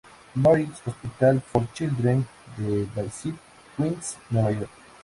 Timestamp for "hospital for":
0.79-1.67